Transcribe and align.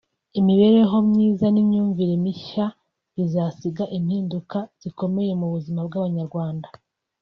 imibereho 0.39 0.95
myiza 1.09 1.45
n’imyumvire 1.51 2.13
mishya 2.23 2.65
bizasiga 3.15 3.83
impinduka 3.97 4.57
zikomeye 4.81 5.31
mu 5.39 5.47
buzima 5.53 5.79
bw’Abanyarwanda 5.87 6.67